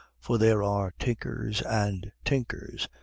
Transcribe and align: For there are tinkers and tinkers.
For 0.19 0.39
there 0.39 0.63
are 0.63 0.95
tinkers 0.97 1.61
and 1.61 2.11
tinkers. 2.25 2.87